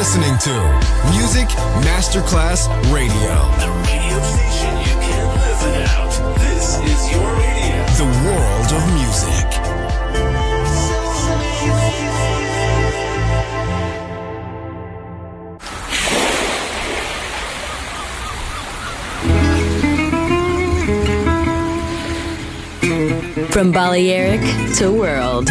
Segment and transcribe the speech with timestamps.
[0.00, 0.54] listening to
[1.10, 1.46] Music
[1.84, 3.36] Masterclass Radio.
[3.60, 6.12] The radio station you can live without.
[6.38, 7.84] This is your radio.
[8.00, 9.48] The world of music.
[23.52, 24.40] From Balearic
[24.76, 25.50] to World.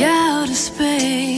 [0.00, 1.37] outer space.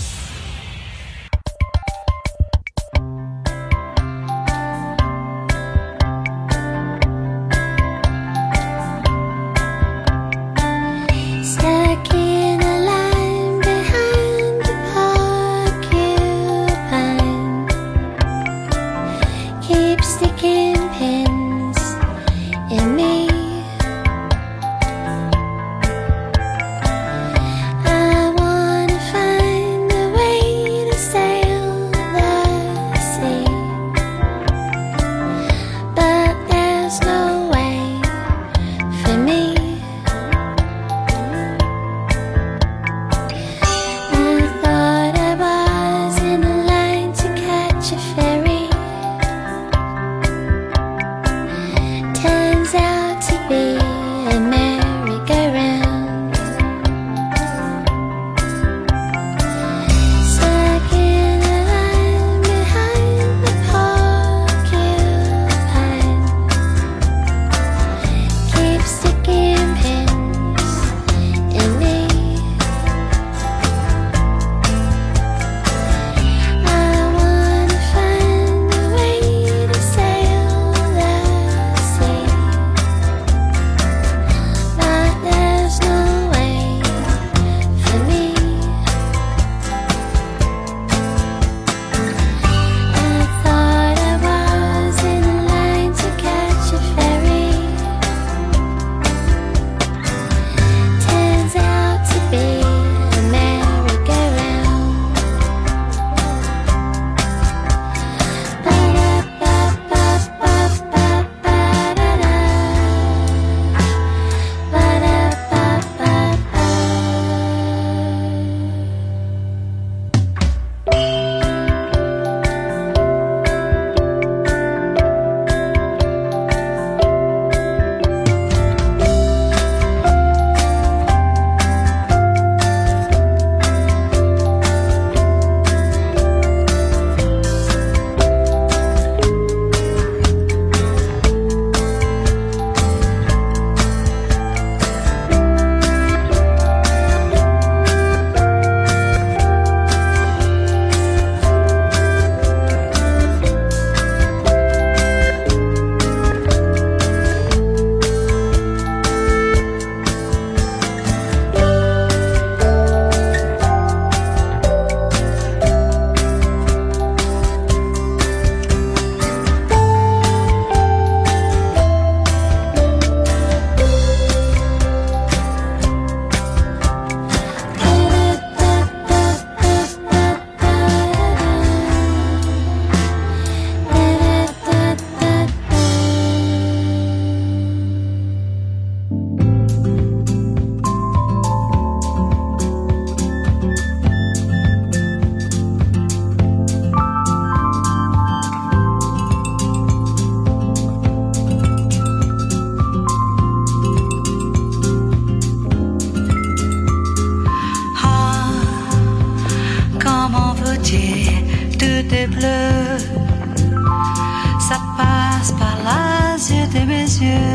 [217.21, 217.50] De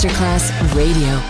[0.00, 1.29] Masterclass Radio.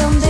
[0.00, 0.29] someday